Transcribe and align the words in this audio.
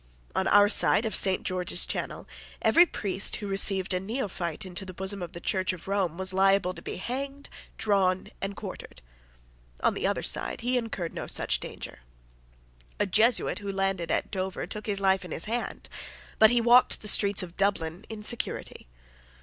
On 0.35 0.47
our 0.47 0.67
side 0.67 1.05
of 1.05 1.13
Saint 1.13 1.43
George's 1.43 1.85
Channel 1.85 2.27
every 2.59 2.87
priest 2.87 3.35
who 3.35 3.45
received 3.47 3.93
a 3.93 3.99
neophyte 3.99 4.65
into 4.65 4.83
the 4.83 4.95
bosom 4.95 5.21
of 5.21 5.33
the 5.33 5.39
Church 5.39 5.73
of 5.73 5.87
Rome 5.87 6.17
was 6.17 6.33
liable 6.33 6.73
to 6.73 6.81
be 6.81 6.95
hanged, 6.95 7.49
drawn, 7.77 8.29
and 8.41 8.55
quartered. 8.55 9.03
On 9.83 9.93
the 9.93 10.07
other 10.07 10.23
side 10.23 10.61
he 10.61 10.75
incurred 10.75 11.13
no 11.13 11.27
such 11.27 11.59
danger. 11.59 11.99
A 12.99 13.05
Jesuit 13.05 13.59
who 13.59 13.71
landed 13.71 14.09
at 14.09 14.31
Dover 14.31 14.65
took 14.65 14.87
his 14.87 14.99
life 14.99 15.23
in 15.23 15.29
his 15.29 15.45
hand; 15.45 15.87
but 16.39 16.49
he 16.49 16.61
walked 16.61 17.01
the 17.03 17.07
streets 17.07 17.43
of 17.43 17.55
Dublin 17.55 18.03
in 18.09 18.23
security. 18.23 18.87